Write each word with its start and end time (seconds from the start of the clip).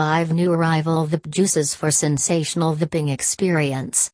5 0.00 0.32
new 0.32 0.50
arrival 0.50 1.04
Vip 1.04 1.28
juices 1.28 1.74
for 1.74 1.90
sensational 1.90 2.74
vipping 2.74 3.10
experience. 3.10 4.10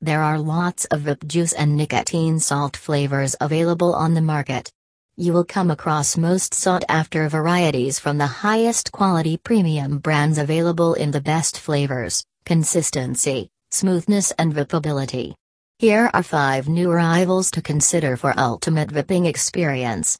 There 0.00 0.20
are 0.20 0.36
lots 0.36 0.84
of 0.86 1.02
Vip 1.02 1.24
juice 1.28 1.52
and 1.52 1.76
nicotine 1.76 2.40
salt 2.40 2.76
flavors 2.76 3.36
available 3.40 3.94
on 3.94 4.14
the 4.14 4.20
market. 4.20 4.72
You 5.16 5.32
will 5.32 5.44
come 5.44 5.70
across 5.70 6.16
most 6.16 6.54
sought 6.54 6.82
after 6.88 7.28
varieties 7.28 8.00
from 8.00 8.18
the 8.18 8.26
highest 8.26 8.90
quality 8.90 9.36
premium 9.36 9.98
brands 9.98 10.38
available 10.38 10.94
in 10.94 11.12
the 11.12 11.20
best 11.20 11.60
flavors, 11.60 12.24
consistency, 12.44 13.48
smoothness, 13.70 14.32
and 14.40 14.52
vipability. 14.52 15.34
Here 15.78 16.10
are 16.12 16.24
5 16.24 16.68
new 16.68 16.90
arrivals 16.90 17.52
to 17.52 17.62
consider 17.62 18.16
for 18.16 18.34
ultimate 18.36 18.90
vipping 18.90 19.26
experience. 19.26 20.18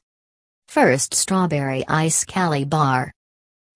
First, 0.69 1.13
Strawberry 1.13 1.85
Ice 1.89 2.23
Cali 2.23 2.63
Bar. 2.63 3.11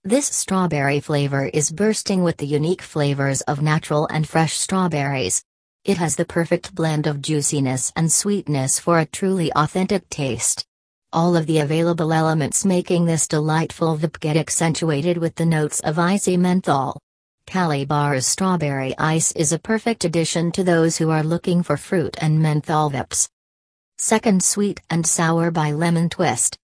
This 0.08 0.28
strawberry 0.28 1.02
flavor 1.02 1.48
is 1.54 1.70
bursting 1.70 2.24
with 2.24 2.38
the 2.38 2.48
unique 2.48 2.82
flavors 2.82 3.42
of 3.42 3.62
natural 3.62 4.08
and 4.10 4.26
fresh 4.26 4.54
strawberries. 4.54 5.44
It 5.84 5.98
has 5.98 6.16
the 6.16 6.24
perfect 6.24 6.74
blend 6.74 7.08
of 7.08 7.22
juiciness 7.22 7.92
and 7.94 8.10
sweetness 8.10 8.80
for 8.80 9.00
a 9.00 9.06
truly 9.06 9.52
authentic 9.52 10.08
taste. 10.08 10.66
All 11.12 11.36
of 11.36 11.46
the 11.46 11.60
available 11.60 12.14
elements 12.14 12.64
making 12.64 13.04
this 13.04 13.28
delightful 13.28 13.98
vip 13.98 14.22
get 14.22 14.38
accentuated 14.38 15.18
with 15.18 15.36
the 15.36 15.46
notes 15.46 15.82
of 15.82 16.00
icy 16.00 16.38
menthol. 16.38 17.02
Cali 17.46 17.84
Bar's 17.84 18.26
strawberry 18.26 18.98
ice 18.98 19.34
is 19.34 19.52
a 19.52 19.60
perfect 19.60 20.06
addition 20.06 20.54
to 20.54 20.64
those 20.64 20.96
who 20.96 21.10
are 21.10 21.22
looking 21.22 21.64
for 21.64 21.76
fruit 21.76 22.16
and 22.22 22.42
menthol 22.42 22.90
vips. 22.90 23.28
Second 23.98 24.42
Sweet 24.42 24.80
and 24.90 25.06
Sour 25.06 25.52
by 25.52 25.74
Lemon 25.74 26.08
Twist. 26.08 26.58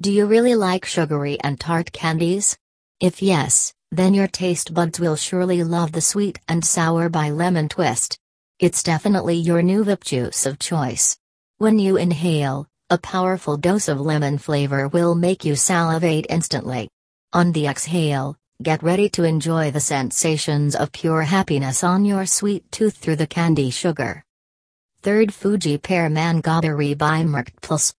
Do 0.00 0.10
you 0.10 0.24
really 0.24 0.54
like 0.54 0.86
sugary 0.86 1.38
and 1.40 1.60
tart 1.60 1.92
candies? 1.92 2.56
If 3.00 3.22
yes, 3.22 3.72
then 3.90 4.12
your 4.12 4.28
taste 4.28 4.74
buds 4.74 5.00
will 5.00 5.16
surely 5.16 5.64
love 5.64 5.92
the 5.92 6.02
sweet 6.02 6.38
and 6.46 6.62
sour 6.62 7.08
by 7.08 7.30
Lemon 7.30 7.70
Twist. 7.70 8.18
It's 8.58 8.82
definitely 8.82 9.36
your 9.36 9.62
new 9.62 9.84
Vip 9.84 10.04
juice 10.04 10.44
of 10.44 10.58
choice. 10.58 11.16
When 11.56 11.78
you 11.78 11.96
inhale, 11.96 12.68
a 12.90 12.98
powerful 12.98 13.56
dose 13.56 13.88
of 13.88 14.02
lemon 14.02 14.36
flavor 14.36 14.86
will 14.86 15.14
make 15.14 15.46
you 15.46 15.56
salivate 15.56 16.26
instantly. 16.28 16.90
On 17.32 17.52
the 17.52 17.68
exhale, 17.68 18.36
get 18.62 18.82
ready 18.82 19.08
to 19.10 19.24
enjoy 19.24 19.70
the 19.70 19.80
sensations 19.80 20.76
of 20.76 20.92
pure 20.92 21.22
happiness 21.22 21.82
on 21.82 22.04
your 22.04 22.26
sweet 22.26 22.70
tooth 22.70 22.98
through 22.98 23.16
the 23.16 23.26
candy 23.26 23.70
sugar. 23.70 24.22
Third 25.00 25.32
Fuji 25.32 25.78
Pear 25.78 26.10
Mango 26.10 26.60
Berry 26.60 26.92
by 26.92 27.22
Merck 27.22 27.48
Plus. 27.62 27.94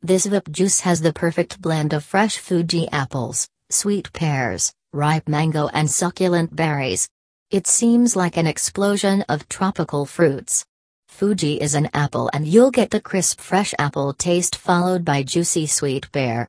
This 0.00 0.24
Vip 0.24 0.50
juice 0.50 0.80
has 0.80 1.02
the 1.02 1.12
perfect 1.12 1.60
blend 1.60 1.92
of 1.92 2.04
fresh 2.04 2.38
Fuji 2.38 2.88
apples, 2.90 3.46
sweet 3.72 4.12
pears, 4.12 4.72
ripe 4.92 5.28
mango 5.28 5.68
and 5.68 5.90
succulent 5.90 6.54
berries. 6.54 7.08
It 7.50 7.66
seems 7.66 8.16
like 8.16 8.36
an 8.36 8.46
explosion 8.46 9.22
of 9.28 9.48
tropical 9.48 10.06
fruits. 10.06 10.64
Fuji 11.08 11.60
is 11.60 11.74
an 11.74 11.90
apple 11.92 12.30
and 12.32 12.46
you'll 12.46 12.70
get 12.70 12.90
the 12.90 13.00
crisp 13.00 13.40
fresh 13.40 13.74
apple 13.78 14.14
taste 14.14 14.56
followed 14.56 15.04
by 15.04 15.22
juicy 15.22 15.66
sweet 15.66 16.10
pear. 16.12 16.48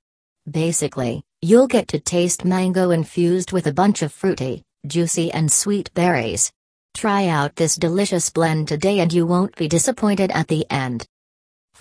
Basically, 0.50 1.24
you'll 1.42 1.68
get 1.68 1.88
to 1.90 2.00
taste 2.00 2.46
mango 2.46 2.92
infused 2.92 3.52
with 3.52 3.68
a 3.68 3.74
bunch 3.74 4.02
of 4.02 4.12
fruity, 4.12 4.64
juicy 4.88 5.32
and 5.32 5.52
sweet 5.52 5.94
berries. 5.94 6.52
Try 6.94 7.28
out 7.28 7.56
this 7.56 7.76
delicious 7.76 8.30
blend 8.30 8.68
today 8.68 9.00
and 9.00 9.12
you 9.12 9.26
won't 9.26 9.56
be 9.56 9.68
disappointed 9.68 10.32
at 10.32 10.48
the 10.48 10.66
end. 10.70 11.06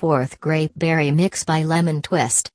4th 0.01 0.41
Grape 0.41 0.73
Berry 0.77 1.11
Mix 1.11 1.45
by 1.45 1.63
Lemon 1.63 2.01
Twist. 2.01 2.51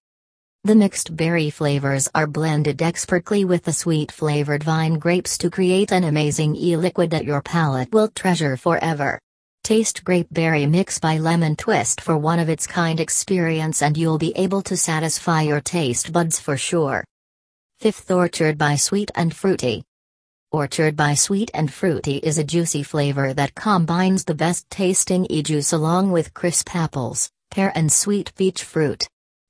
The 0.65 0.73
mixed 0.73 1.15
berry 1.15 1.51
flavors 1.51 2.09
are 2.15 2.25
blended 2.25 2.81
expertly 2.81 3.45
with 3.45 3.65
the 3.65 3.71
sweet 3.71 4.11
flavored 4.11 4.63
vine 4.63 4.97
grapes 4.97 5.37
to 5.37 5.51
create 5.51 5.91
an 5.91 6.03
amazing 6.03 6.55
e-liquid 6.55 7.11
that 7.11 7.23
your 7.23 7.43
palate 7.43 7.93
will 7.93 8.07
treasure 8.07 8.57
forever. 8.57 9.19
Taste 9.63 10.03
Grape 10.03 10.27
Berry 10.31 10.65
Mix 10.65 10.97
by 10.97 11.19
Lemon 11.19 11.55
Twist 11.55 12.01
for 12.01 12.17
one 12.17 12.39
of 12.39 12.49
its 12.49 12.65
kind 12.65 12.99
experience 12.99 13.83
and 13.83 13.95
you'll 13.95 14.17
be 14.17 14.35
able 14.35 14.63
to 14.63 14.75
satisfy 14.75 15.43
your 15.43 15.61
taste 15.61 16.11
buds 16.11 16.39
for 16.39 16.57
sure. 16.57 17.03
Fifth 17.79 18.09
Orchard 18.09 18.57
by 18.57 18.75
Sweet 18.75 19.11
and 19.13 19.35
Fruity. 19.35 19.83
Orchard 20.51 20.95
by 20.95 21.13
Sweet 21.13 21.51
and 21.53 21.71
Fruity 21.71 22.17
is 22.17 22.39
a 22.39 22.43
juicy 22.43 22.81
flavor 22.81 23.35
that 23.35 23.53
combines 23.53 24.23
the 24.23 24.33
best 24.33 24.67
tasting 24.71 25.27
e-juice 25.29 25.73
along 25.73 26.11
with 26.11 26.33
crisp 26.33 26.75
apples, 26.75 27.29
pear 27.51 27.71
and 27.75 27.93
sweet 27.93 28.33
peach 28.33 28.63
fruit. 28.63 29.07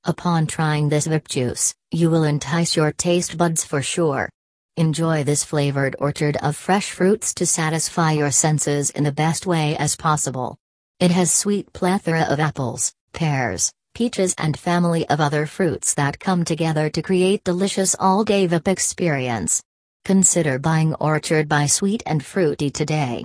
Upon 0.08 0.46
trying 0.46 0.88
this 0.88 1.08
Vip 1.08 1.26
juice, 1.26 1.74
you 1.90 2.10
will 2.10 2.22
entice 2.22 2.76
your 2.76 2.92
taste 2.92 3.36
buds 3.36 3.64
for 3.64 3.82
sure. 3.82 4.30
Enjoy 4.76 5.24
this 5.24 5.42
flavored 5.42 5.96
orchard 5.98 6.36
of 6.36 6.54
fresh 6.54 6.92
fruits 6.92 7.34
to 7.34 7.44
satisfy 7.44 8.12
your 8.12 8.30
senses 8.30 8.90
in 8.90 9.02
the 9.02 9.10
best 9.10 9.46
way 9.46 9.76
as 9.76 9.96
possible. 9.96 10.58
It 11.00 11.10
has 11.10 11.32
sweet 11.32 11.72
plethora 11.72 12.22
of 12.22 12.38
apples, 12.38 12.92
pears, 13.14 13.72
peaches 13.94 14.32
and 14.38 14.56
family 14.56 15.08
of 15.08 15.20
other 15.20 15.44
fruits 15.44 15.94
that 15.94 16.20
come 16.20 16.44
together 16.44 16.88
to 16.90 17.02
create 17.02 17.42
delicious 17.42 17.96
all-day 17.98 18.46
Vip 18.46 18.68
experience. 18.68 19.60
Consider 20.04 20.60
buying 20.60 20.94
Orchard 20.94 21.48
by 21.48 21.66
Sweet 21.66 22.04
and 22.06 22.24
Fruity 22.24 22.70
today. 22.70 23.24